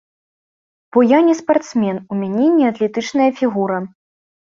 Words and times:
Бо 0.95 1.03
я 1.09 1.19
ж 1.21 1.27
не 1.27 1.35
спартсмен, 1.41 1.97
у 2.15 2.17
мяне 2.21 2.47
не 2.55 2.65
атлетычная 2.71 3.29
фігура. 3.41 3.77